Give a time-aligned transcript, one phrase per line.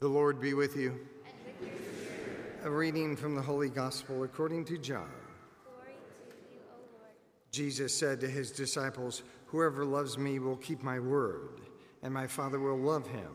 [0.00, 0.96] The Lord be with you.
[2.62, 5.10] A reading from the Holy Gospel according to John.
[5.64, 5.96] Glory
[6.28, 7.14] to you, O Lord.
[7.50, 11.62] Jesus said to his disciples, Whoever loves me will keep my word,
[12.04, 13.32] and my Father will love him,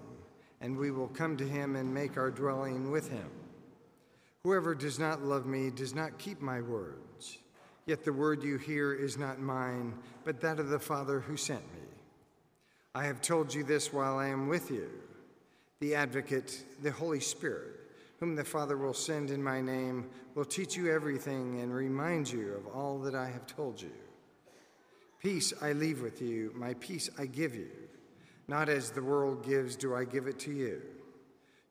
[0.62, 3.30] and we will come to him and make our dwelling with him.
[4.46, 7.40] Whoever does not love me does not keep my words.
[7.86, 11.64] Yet the word you hear is not mine, but that of the Father who sent
[11.74, 11.82] me.
[12.96, 14.90] I have told you this while I am with you.
[15.80, 17.80] The advocate, the Holy Spirit,
[18.20, 22.54] whom the Father will send in my name, will teach you everything and remind you
[22.54, 23.92] of all that I have told you.
[25.20, 27.70] Peace I leave with you, my peace I give you.
[28.48, 30.82] Not as the world gives, do I give it to you.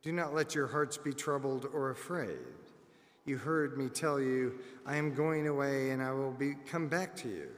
[0.02, 2.38] Do not let your hearts be troubled or afraid.
[3.24, 7.14] You heard me tell you, I am going away and I will be, come back
[7.16, 7.48] to you.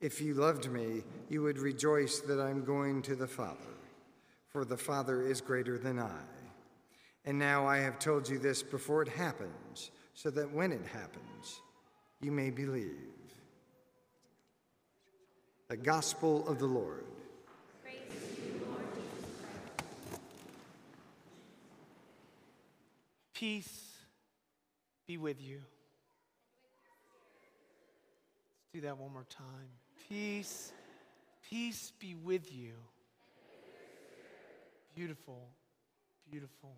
[0.00, 3.75] If you loved me, you would rejoice that I'm going to the Father,
[4.56, 6.22] for the Father is greater than I.
[7.26, 11.60] And now I have told you this before it happens, so that when it happens,
[12.22, 12.96] you may believe.
[15.68, 17.04] The Gospel of the Lord.
[17.84, 18.80] Lord
[23.34, 23.92] Peace
[25.06, 25.60] be with you.
[28.56, 29.68] Let's do that one more time.
[30.08, 30.72] Peace,
[31.50, 32.72] peace be with you.
[34.96, 35.50] Beautiful,
[36.30, 36.74] beautiful.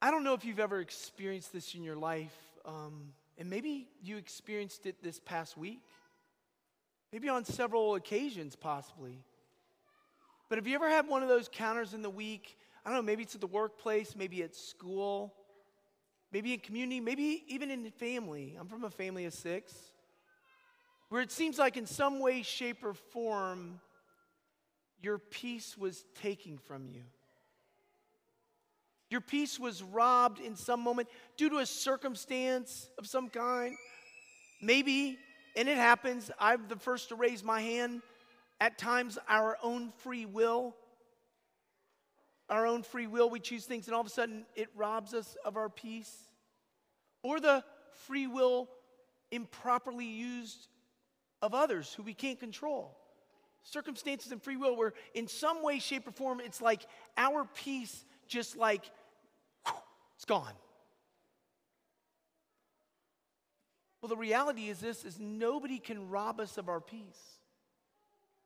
[0.00, 4.16] I don't know if you've ever experienced this in your life, um, and maybe you
[4.16, 5.82] experienced it this past week,
[7.12, 9.22] maybe on several occasions, possibly.
[10.48, 12.56] But have you ever had one of those counters in the week?
[12.82, 15.34] I don't know, maybe it's at the workplace, maybe at school,
[16.32, 18.56] maybe in community, maybe even in family.
[18.58, 19.74] I'm from a family of six,
[21.10, 23.78] where it seems like in some way, shape, or form,
[25.04, 27.02] your peace was taken from you.
[29.10, 33.76] Your peace was robbed in some moment due to a circumstance of some kind.
[34.62, 35.18] Maybe,
[35.56, 38.00] and it happens, I'm the first to raise my hand,
[38.60, 40.74] at times our own free will.
[42.48, 45.36] Our own free will, we choose things, and all of a sudden it robs us
[45.44, 46.12] of our peace.
[47.22, 47.62] Or the
[48.06, 48.68] free will
[49.30, 50.68] improperly used
[51.42, 52.96] of others who we can't control.
[53.64, 56.86] Circumstances and free will, where in some way, shape, or form, it's like
[57.16, 58.84] our peace just like
[60.14, 60.52] it's gone.
[64.00, 67.38] Well, the reality is this is nobody can rob us of our peace.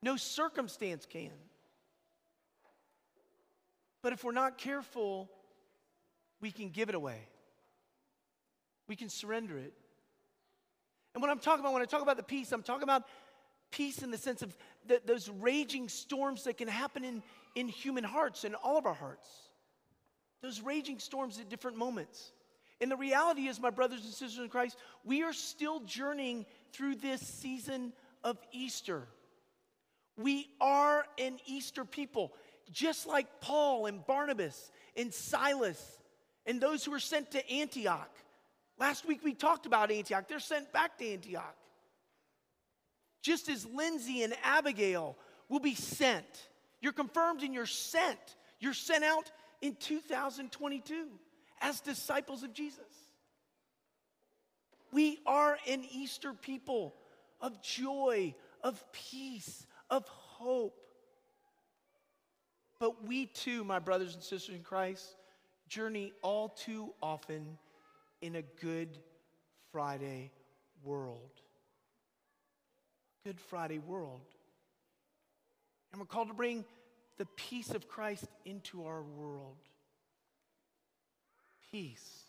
[0.02, 1.32] No circumstance can.
[4.02, 5.28] But if we're not careful,
[6.40, 7.18] we can give it away.
[8.86, 9.74] We can surrender it.
[11.14, 13.02] And what I'm talking about when I talk about the peace, I'm talking about
[13.70, 14.56] peace in the sense of
[14.86, 17.22] the, those raging storms that can happen in,
[17.54, 19.28] in human hearts, in all of our hearts.
[20.42, 22.32] Those raging storms at different moments.
[22.80, 26.96] And the reality is, my brothers and sisters in Christ, we are still journeying through
[26.96, 27.92] this season
[28.22, 29.08] of Easter.
[30.16, 32.32] We are an Easter people,
[32.70, 35.98] just like Paul and Barnabas and Silas
[36.46, 38.10] and those who were sent to Antioch.
[38.78, 40.26] Last week we talked about Antioch.
[40.28, 41.56] They're sent back to Antioch.
[43.28, 45.14] Just as Lindsay and Abigail
[45.50, 46.48] will be sent.
[46.80, 48.18] You're confirmed and you're sent.
[48.58, 49.30] You're sent out
[49.60, 51.08] in 2022
[51.60, 52.80] as disciples of Jesus.
[54.92, 56.94] We are an Easter people
[57.38, 58.34] of joy,
[58.64, 60.80] of peace, of hope.
[62.80, 65.04] But we too, my brothers and sisters in Christ,
[65.68, 67.58] journey all too often
[68.22, 68.96] in a Good
[69.70, 70.30] Friday
[70.82, 71.42] world.
[73.28, 74.22] Good Friday world.
[75.92, 76.64] And we're called to bring
[77.18, 79.58] the peace of Christ into our world.
[81.70, 82.22] Peace.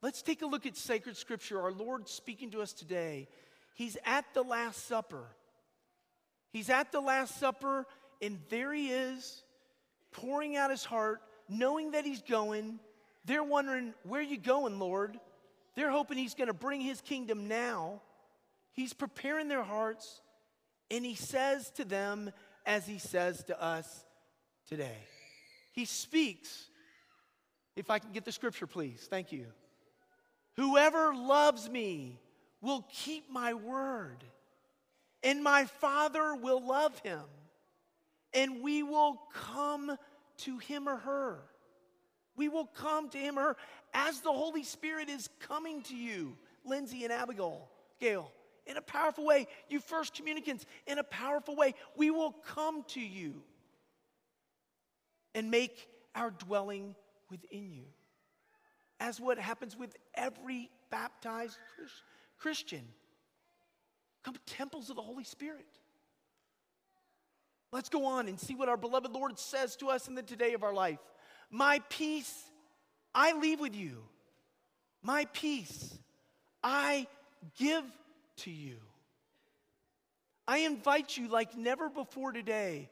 [0.00, 1.60] Let's take a look at sacred scripture.
[1.60, 3.28] Our Lord speaking to us today.
[3.74, 5.26] He's at the Last Supper.
[6.54, 7.84] He's at the Last Supper,
[8.22, 9.42] and there he is,
[10.12, 11.20] pouring out his heart,
[11.50, 12.80] knowing that he's going.
[13.26, 15.20] They're wondering, Where are you going, Lord?
[15.76, 18.00] They're hoping he's going to bring his kingdom now.
[18.72, 20.20] He's preparing their hearts,
[20.90, 22.32] and he says to them,
[22.64, 24.04] as he says to us
[24.68, 24.98] today.
[25.72, 26.66] He speaks.
[27.76, 29.06] If I can get the scripture, please.
[29.08, 29.46] Thank you.
[30.56, 32.18] Whoever loves me
[32.62, 34.24] will keep my word,
[35.22, 37.20] and my Father will love him,
[38.32, 39.96] and we will come
[40.38, 41.38] to him or her.
[42.36, 43.56] We will come to him or her
[43.94, 47.68] as the Holy Spirit is coming to you, Lindsay and Abigail,
[48.00, 48.30] Gail,
[48.66, 49.46] in a powerful way.
[49.68, 51.74] You first communicants in a powerful way.
[51.96, 53.42] We will come to you
[55.34, 56.94] and make our dwelling
[57.30, 57.84] within you.
[59.00, 61.58] As what happens with every baptized
[62.38, 62.82] Christian.
[64.24, 65.66] Come temples of the Holy Spirit.
[67.72, 70.54] Let's go on and see what our beloved Lord says to us in the today
[70.54, 70.98] of our life.
[71.50, 72.44] My peace
[73.14, 74.02] I leave with you.
[75.02, 75.96] My peace
[76.62, 77.06] I
[77.58, 77.84] give
[78.38, 78.76] to you.
[80.48, 82.88] I invite you like never before today.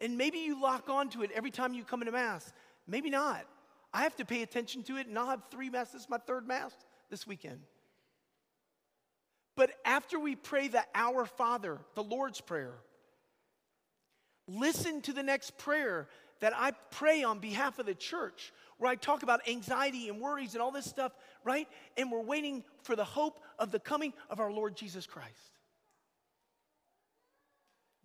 [0.00, 2.52] And maybe you lock onto it every time you come into Mass.
[2.86, 3.46] Maybe not.
[3.94, 6.72] I have to pay attention to it, and I'll have three Masses, my third Mass
[7.10, 7.60] this weekend.
[9.54, 12.74] But after we pray the Our Father, the Lord's Prayer,
[14.48, 16.08] listen to the next prayer
[16.42, 20.54] that I pray on behalf of the church, where I talk about anxiety and worries
[20.54, 21.12] and all this stuff,
[21.44, 21.68] right?
[21.96, 25.30] And we're waiting for the hope of the coming of our Lord Jesus Christ.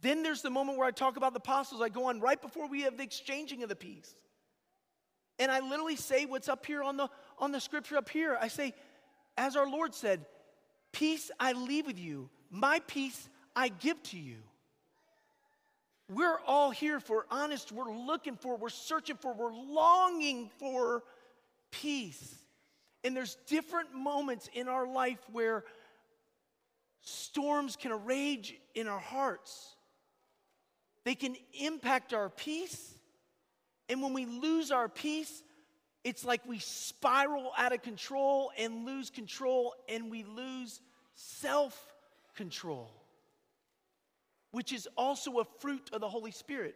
[0.02, 1.82] Then there's the moment where I talk about the apostles.
[1.82, 4.14] I go on right before we have the exchanging of the peace.
[5.40, 7.10] And I literally say what's up here on the,
[7.40, 8.38] on the scripture up here.
[8.40, 8.76] I say,
[9.36, 10.24] as our Lord said,
[10.92, 14.38] Peace I leave with you, my peace I give to you.
[16.10, 21.04] We're all here for honest, we're looking for, we're searching for, we're longing for
[21.72, 22.36] peace.
[23.04, 25.66] And there's different moments in our life where
[27.02, 29.76] storms can rage in our hearts.
[31.04, 32.94] They can impact our peace.
[33.90, 35.44] And when we lose our peace,
[36.04, 40.80] it's like we spiral out of control and lose control, and we lose
[41.16, 41.94] self
[42.36, 42.92] control,
[44.58, 46.74] which is also a fruit of the Holy Spirit.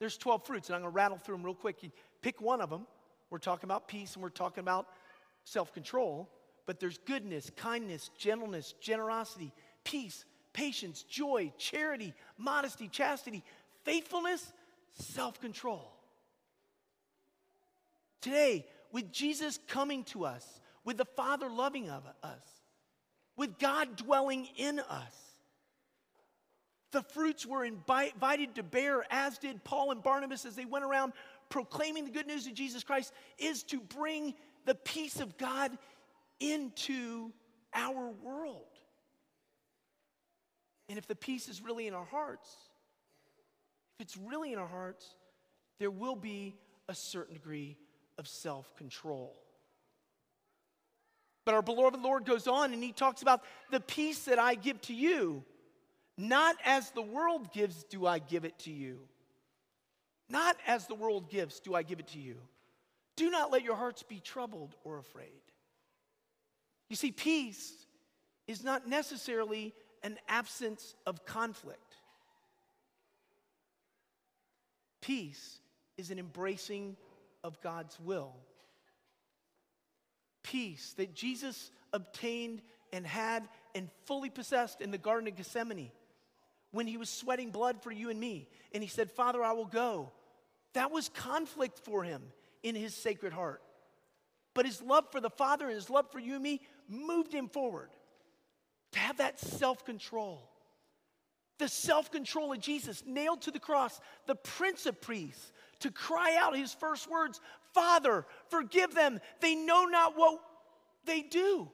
[0.00, 1.84] There's 12 fruits, and I'm to rattle through them real quick.
[1.84, 2.84] You pick one of them.
[3.30, 4.88] We're talking about peace and we're talking about
[5.44, 6.28] self control,
[6.66, 9.52] but there's goodness, kindness, gentleness, generosity,
[9.84, 13.44] peace, patience, joy, charity, modesty, chastity,
[13.84, 14.52] faithfulness,
[14.94, 15.92] self control.
[18.20, 20.44] Today, with Jesus coming to us,
[20.84, 22.42] with the Father loving of us,
[23.36, 25.29] with God dwelling in us,
[26.92, 31.12] the fruits were invited to bear, as did Paul and Barnabas as they went around
[31.48, 34.34] proclaiming the good news of Jesus Christ, is to bring
[34.66, 35.76] the peace of God
[36.38, 37.32] into
[37.74, 38.64] our world.
[40.88, 42.48] And if the peace is really in our hearts,
[43.98, 45.06] if it's really in our hearts,
[45.78, 46.56] there will be
[46.88, 47.76] a certain degree
[48.18, 49.36] of self control.
[51.44, 54.80] But our beloved Lord goes on and he talks about the peace that I give
[54.82, 55.44] to you.
[56.20, 58.98] Not as the world gives, do I give it to you.
[60.28, 62.36] Not as the world gives, do I give it to you.
[63.16, 65.40] Do not let your hearts be troubled or afraid.
[66.90, 67.72] You see, peace
[68.46, 69.72] is not necessarily
[70.02, 71.96] an absence of conflict.
[75.00, 75.58] Peace
[75.96, 76.98] is an embracing
[77.42, 78.34] of God's will.
[80.42, 82.60] Peace that Jesus obtained
[82.92, 85.90] and had and fully possessed in the Garden of Gethsemane
[86.72, 88.48] when he was sweating blood for you and me.
[88.72, 90.12] And he said, Father, I will go.
[90.74, 92.22] That was conflict for him
[92.62, 93.62] in his sacred heart.
[94.54, 97.48] But his love for the Father and his love for you and me moved him
[97.48, 97.90] forward
[98.92, 100.48] to have that self control.
[101.58, 106.36] The self control of Jesus nailed to the cross, the Prince of Priests, to cry
[106.40, 107.40] out his first words
[107.72, 109.20] Father, forgive them.
[109.40, 110.40] They know not what
[111.04, 111.68] they do.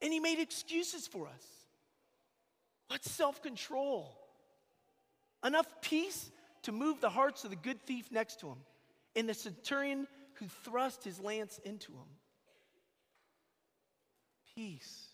[0.00, 1.55] And he made excuses for us.
[2.88, 4.16] What self control?
[5.44, 6.30] Enough peace
[6.62, 8.58] to move the hearts of the good thief next to him
[9.14, 12.08] and the centurion who thrust his lance into him.
[14.54, 15.06] Peace.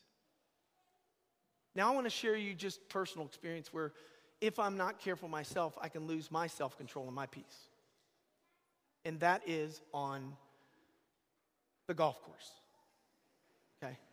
[1.75, 3.93] Now, I want to share you just personal experience where
[4.41, 7.69] if I'm not careful myself, I can lose my self control and my peace
[9.05, 10.37] and that is on
[11.89, 12.51] the golf course.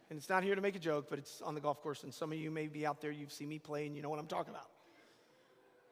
[0.09, 2.03] And it's not here to make a joke, but it's on the golf course.
[2.03, 4.09] And some of you may be out there, you've seen me play, and you know
[4.09, 4.67] what I'm talking about.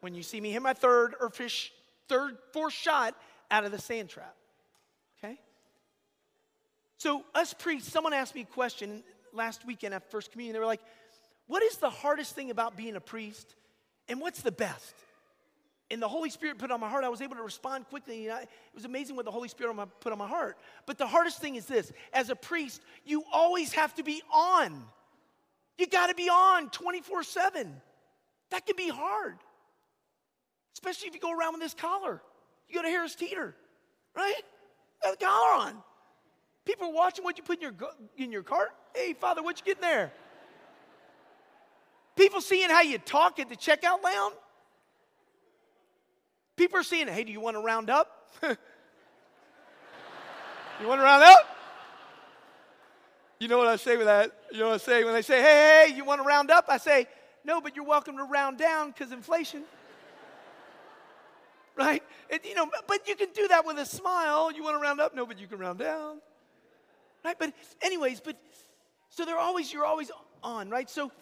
[0.02, 1.72] When you see me hit my third or fish,
[2.08, 3.16] third, fourth shot
[3.52, 4.36] out of the sand trap.
[5.18, 5.40] Okay?
[6.98, 10.54] So, us priests, someone asked me a question last weekend at First Communion.
[10.54, 10.82] They were like,
[11.46, 13.56] What is the hardest thing about being a priest?
[14.10, 14.94] And what's the best?
[15.90, 18.28] And the Holy Spirit put on my heart, I was able to respond quickly.
[18.28, 20.58] It was amazing what the Holy Spirit put on my heart.
[20.86, 24.84] But the hardest thing is this as a priest, you always have to be on.
[25.78, 27.82] You got to be on 24 7.
[28.50, 29.38] That can be hard,
[30.74, 32.22] especially if you go around with this collar.
[32.68, 33.56] You go to Harris Teeter,
[34.16, 34.42] right?
[35.04, 35.74] Got the collar on.
[36.66, 38.70] People are watching what you put in your, in your cart.
[38.94, 40.12] Hey, Father, what you getting there?
[42.18, 44.36] People seeing how you talk at the checkout lounge.
[46.68, 48.28] People are seeing, hey, do you want to round up?
[48.44, 48.50] you
[50.86, 51.48] want to round up?
[53.40, 54.34] You know what I say with that?
[54.52, 56.66] You know what I say when they say, hey, hey, you want to round up?
[56.68, 57.08] I say,
[57.46, 59.64] no, but you're welcome to round down because inflation.
[61.78, 62.04] right?
[62.30, 64.52] And, you know, but you can do that with a smile.
[64.52, 65.16] You want to round up?
[65.16, 66.18] No, but you can round down.
[67.24, 67.40] Right?
[67.40, 68.36] But anyways, but
[69.10, 70.12] so they're always, you're always
[70.44, 70.90] on, right?
[70.90, 71.14] So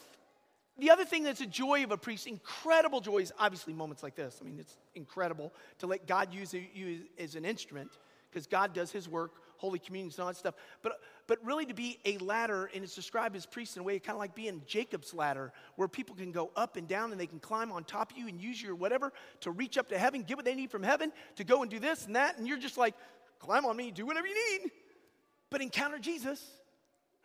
[0.78, 4.16] the other thing that's a joy of a priest, incredible joy, is obviously moments like
[4.16, 4.40] this.
[4.42, 7.92] I mean, it's incredible to let God use you as an instrument
[8.30, 10.56] because God does his work, Holy Communion, and all that stuff.
[10.82, 13.98] But, but really to be a ladder, and it's described as priests in a way
[14.00, 17.28] kind of like being Jacob's ladder, where people can go up and down and they
[17.28, 20.24] can climb on top of you and use your whatever to reach up to heaven,
[20.24, 22.38] get what they need from heaven, to go and do this and that.
[22.38, 22.96] And you're just like,
[23.40, 24.72] climb on me, do whatever you need.
[25.50, 26.46] But encounter Jesus,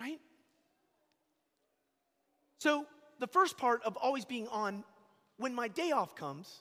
[0.00, 0.20] right?
[2.58, 2.86] So
[3.20, 4.82] the first part of always being on,
[5.36, 6.60] when my day off comes,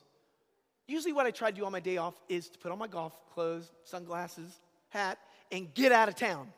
[0.88, 2.88] usually what I try to do on my day off is to put on my
[2.88, 5.18] golf clothes, sunglasses, hat,
[5.52, 6.50] and get out of town.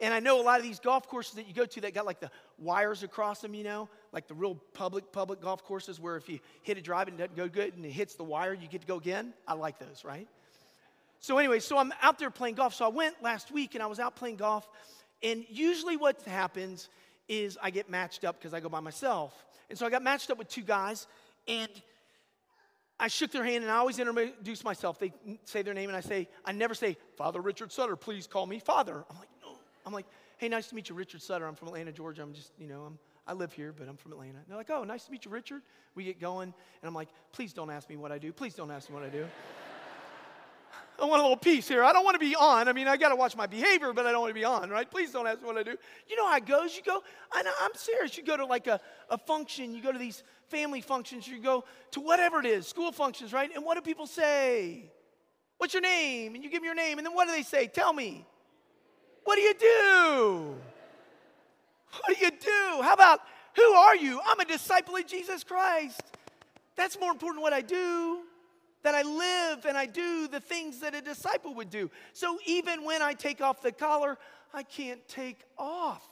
[0.00, 2.04] And I know a lot of these golf courses that you go to that got
[2.04, 6.16] like the wires across them, you know, like the real public public golf courses where
[6.16, 8.52] if you hit a drive and it doesn't go good and it hits the wire,
[8.52, 9.32] you get to go again.
[9.46, 10.26] I like those, right?
[11.20, 12.74] So anyway, so I'm out there playing golf.
[12.74, 14.68] So I went last week and I was out playing golf,
[15.22, 16.88] and usually what happens
[17.32, 19.32] is I get matched up because I go by myself.
[19.70, 21.06] And so I got matched up with two guys,
[21.48, 21.70] and
[23.00, 24.98] I shook their hand, and I always introduce myself.
[24.98, 28.46] They say their name, and I say, I never say, Father Richard Sutter, please call
[28.46, 29.02] me Father.
[29.08, 29.56] I'm like, no.
[29.86, 30.04] I'm like,
[30.36, 31.46] hey, nice to meet you, Richard Sutter.
[31.46, 32.22] I'm from Atlanta, Georgia.
[32.22, 34.38] I'm just, you know, I'm, I live here, but I'm from Atlanta.
[34.38, 35.62] And they're like, oh, nice to meet you, Richard.
[35.94, 38.30] We get going, and I'm like, please don't ask me what I do.
[38.30, 39.24] Please don't ask me what I do.
[41.00, 41.82] I want a little peace here.
[41.82, 42.68] I don't want to be on.
[42.68, 44.70] I mean, I got to watch my behavior, but I don't want to be on,
[44.70, 44.88] right?
[44.88, 45.76] Please don't ask me what I do.
[46.08, 46.76] You know how it goes.
[46.76, 48.16] You go, I know, I'm serious.
[48.16, 48.80] You go to like a,
[49.10, 52.92] a function, you go to these family functions, you go to whatever it is, school
[52.92, 53.50] functions, right?
[53.54, 54.90] And what do people say?
[55.58, 56.34] What's your name?
[56.34, 57.66] And you give them your name, and then what do they say?
[57.66, 58.26] Tell me.
[59.24, 60.54] What do you do?
[62.00, 62.82] What do you do?
[62.82, 63.20] How about,
[63.54, 64.20] who are you?
[64.26, 66.00] I'm a disciple of Jesus Christ.
[66.76, 68.22] That's more important than what I do
[68.82, 71.90] that I live and I do the things that a disciple would do.
[72.12, 74.18] So even when I take off the collar,
[74.52, 76.06] I can't take off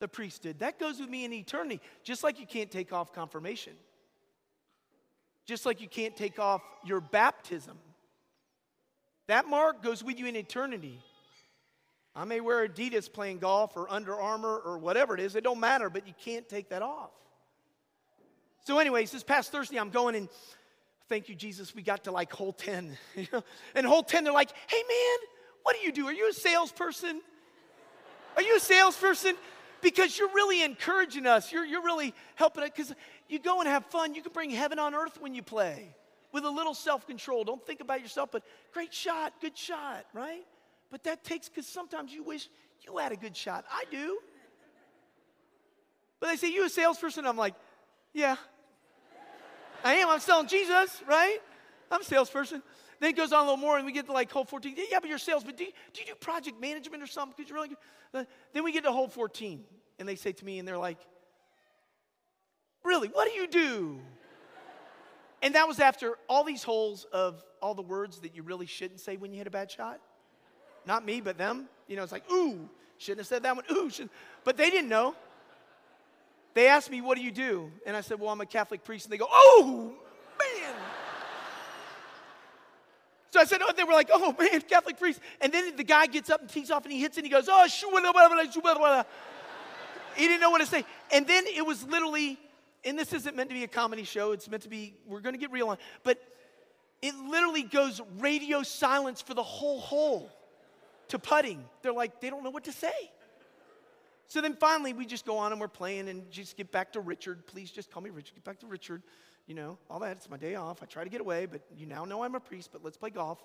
[0.00, 0.60] the priesthood.
[0.60, 3.74] That goes with me in eternity, just like you can't take off confirmation,
[5.46, 7.76] just like you can't take off your baptism.
[9.26, 11.00] That mark goes with you in eternity.
[12.14, 15.58] I may wear Adidas playing golf or Under Armour or whatever it is, it don't
[15.58, 17.10] matter, but you can't take that off.
[18.64, 20.28] So, anyways, this past Thursday, I'm going and
[21.08, 21.74] Thank you, Jesus.
[21.74, 22.96] We got to like hole 10.
[23.16, 23.44] You know?
[23.74, 25.18] And hole 10, they're like, hey man,
[25.62, 26.06] what do you do?
[26.06, 27.20] Are you a salesperson?
[28.36, 29.34] Are you a salesperson?
[29.80, 31.52] Because you're really encouraging us.
[31.52, 32.94] You're, you're really helping us because
[33.28, 34.14] you go and have fun.
[34.14, 35.94] You can bring heaven on earth when you play
[36.32, 37.44] with a little self control.
[37.44, 38.42] Don't think about yourself, but
[38.72, 40.44] great shot, good shot, right?
[40.90, 42.48] But that takes, because sometimes you wish
[42.80, 43.64] you had a good shot.
[43.70, 44.18] I do.
[46.20, 47.26] But they say, You a salesperson?
[47.26, 47.54] I'm like,
[48.12, 48.36] Yeah,
[49.84, 50.08] I am.
[50.08, 51.38] I'm selling Jesus, right?
[51.90, 52.62] I'm a salesperson.
[53.00, 54.74] Then it goes on a little more, and we get to like hole 14.
[54.90, 57.34] Yeah, but you're sales, but do you, do you do project management or something?
[57.36, 57.78] Because you're really good.
[58.12, 59.62] Uh, then we get to hole 14,
[59.98, 60.98] and they say to me, and they're like,
[62.84, 63.98] Really, what do you do?
[65.42, 69.00] And that was after all these holes of all the words that you really shouldn't
[69.00, 70.00] say when you hit a bad shot.
[70.86, 71.68] Not me, but them.
[71.88, 73.64] You know, it's like, ooh, shouldn't have said that one.
[73.72, 74.10] Ooh, should
[74.44, 75.14] but they didn't know.
[76.54, 77.70] They asked me, What do you do?
[77.84, 79.06] And I said, Well, I'm a Catholic priest.
[79.06, 79.92] And they go, Oh,
[80.38, 80.74] man.
[83.30, 85.20] So I said, Oh, they were like, Oh, man, Catholic priest.
[85.40, 87.32] And then the guy gets up and tees off and he hits it and he
[87.32, 89.02] goes, Oh, shoo, blah, blah, blah, blah.
[90.16, 90.84] He didn't know what to say.
[91.12, 92.38] And then it was literally,
[92.84, 95.34] and this isn't meant to be a comedy show, it's meant to be, we're going
[95.34, 96.18] to get real on, but
[97.02, 100.30] it literally goes radio silence for the whole hole
[101.08, 101.64] to putting.
[101.82, 102.92] They're like, they don't know what to say.
[104.26, 107.00] So then finally, we just go on and we're playing and just get back to
[107.00, 107.46] Richard.
[107.46, 108.34] Please just call me Richard.
[108.34, 109.02] Get back to Richard.
[109.46, 110.16] You know, all that.
[110.16, 110.82] It's my day off.
[110.82, 113.10] I try to get away, but you now know I'm a priest, but let's play
[113.10, 113.42] golf.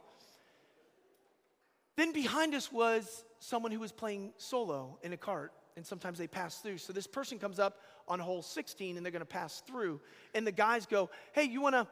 [1.97, 6.27] Then behind us was someone who was playing solo in a cart, and sometimes they
[6.27, 6.77] pass through.
[6.77, 9.99] So this person comes up on hole 16 and they're going to pass through.
[10.33, 11.87] And the guys go, Hey, you want to,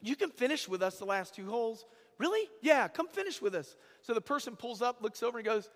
[0.00, 1.84] you can finish with us the last two holes.
[2.18, 2.48] Really?
[2.60, 3.76] Yeah, come finish with us.
[4.02, 5.68] So the person pulls up, looks over, and goes,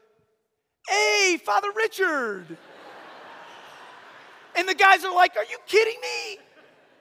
[0.89, 2.57] Hey, Father Richard.
[4.57, 6.39] and the guys are like, Are you kidding me?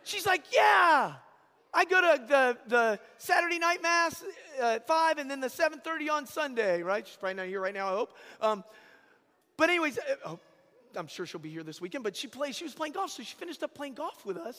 [0.03, 1.13] She's like, Yeah.
[1.75, 4.23] I go to the, the Saturday night mass
[4.61, 7.05] at 5 and then the 7.30 on Sunday, right?
[7.05, 8.15] She's probably not here right now, I hope.
[8.39, 8.63] Um,
[9.57, 10.39] but anyways, uh, oh,
[10.95, 13.23] I'm sure she'll be here this weekend, but she plays, she was playing golf, so
[13.23, 14.57] she finished up playing golf with us.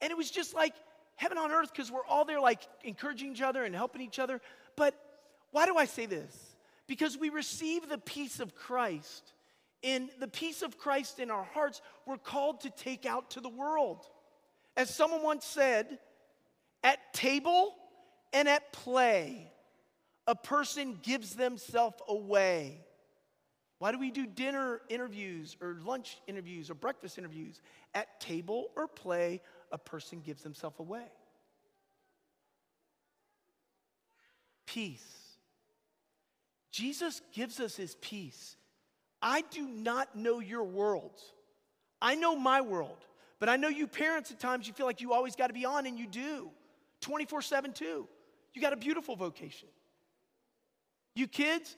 [0.00, 0.74] And it was just like
[1.14, 4.40] heaven on earth because we're all there like encouraging each other and helping each other.
[4.74, 4.98] But
[5.52, 6.51] why do I say this?
[6.92, 9.32] Because we receive the peace of Christ.
[9.80, 13.48] In the peace of Christ in our hearts, we're called to take out to the
[13.48, 14.04] world.
[14.76, 15.98] As someone once said,
[16.84, 17.74] at table
[18.34, 19.50] and at play,
[20.26, 22.84] a person gives themselves away.
[23.78, 27.62] Why do we do dinner interviews or lunch interviews or breakfast interviews?
[27.94, 29.40] At table or play,
[29.72, 31.06] a person gives themselves away.
[34.66, 35.21] Peace.
[36.82, 38.56] Jesus gives us his peace.
[39.22, 41.16] I do not know your world.
[42.00, 42.98] I know my world,
[43.38, 45.64] but I know you parents at times you feel like you always got to be
[45.64, 46.50] on, and you do
[47.00, 48.08] 24 7 too.
[48.52, 49.68] You got a beautiful vocation.
[51.14, 51.76] You kids,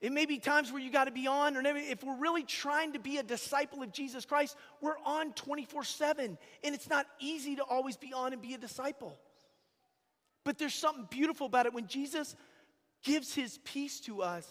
[0.00, 2.94] it may be times where you got to be on, or if we're really trying
[2.94, 6.38] to be a disciple of Jesus Christ, we're on 24 7.
[6.64, 9.18] And it's not easy to always be on and be a disciple.
[10.44, 12.34] But there's something beautiful about it when Jesus
[13.06, 14.46] gives his peace to us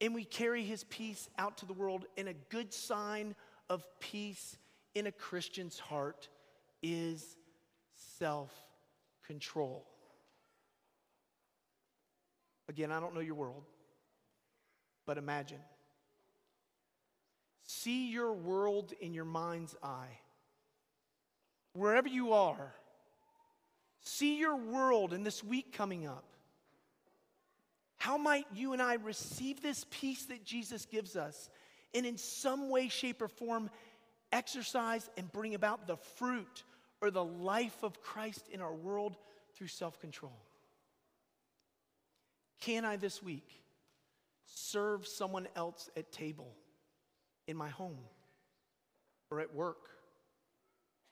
[0.00, 2.06] and we carry his peace out to the world.
[2.16, 3.34] And a good sign
[3.68, 4.56] of peace
[4.94, 6.28] in a Christian's heart
[6.82, 7.36] is
[8.18, 8.52] self
[9.26, 9.86] control.
[12.68, 13.64] Again, I don't know your world.
[15.06, 15.60] But imagine.
[17.64, 20.18] See your world in your mind's eye.
[21.74, 22.74] Wherever you are,
[24.00, 26.31] see your world in this week coming up.
[28.02, 31.48] How might you and I receive this peace that Jesus gives us
[31.94, 33.70] and in some way, shape, or form
[34.32, 36.64] exercise and bring about the fruit
[37.00, 39.16] or the life of Christ in our world
[39.54, 40.36] through self control?
[42.60, 43.62] Can I this week
[44.46, 46.56] serve someone else at table
[47.46, 48.00] in my home
[49.30, 49.90] or at work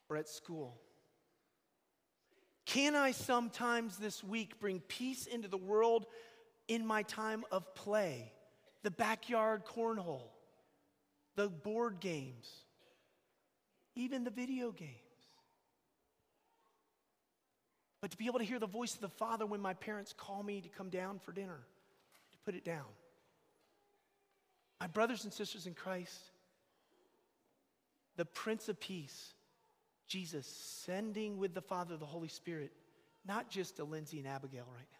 [0.08, 0.76] or at school?
[2.66, 6.06] Can I sometimes this week bring peace into the world
[6.70, 8.32] in my time of play?
[8.82, 10.30] The backyard cornhole,
[11.34, 12.48] the board games,
[13.94, 14.94] even the video games.
[18.00, 20.42] But to be able to hear the voice of the Father when my parents call
[20.42, 21.58] me to come down for dinner,
[22.32, 22.86] to put it down.
[24.80, 26.18] My brothers and sisters in Christ,
[28.16, 29.34] the Prince of Peace,
[30.06, 32.72] Jesus, sending with the Father the Holy Spirit,
[33.26, 34.99] not just to Lindsay and Abigail right now,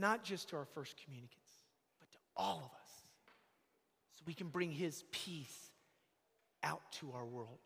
[0.00, 1.50] not just to our first communicants,
[1.98, 2.90] but to all of us,
[4.16, 5.70] so we can bring His peace
[6.62, 7.58] out to our world.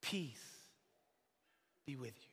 [0.00, 0.42] Peace
[1.86, 2.31] be with you.